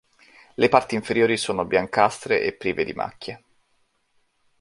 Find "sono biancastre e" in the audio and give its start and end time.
1.37-2.53